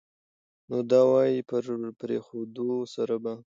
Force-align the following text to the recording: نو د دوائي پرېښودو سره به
نو 0.69 0.77
د 0.83 0.85
دوائي 0.91 1.35
پرېښودو 2.01 2.69
سره 2.95 3.15
به 3.23 3.33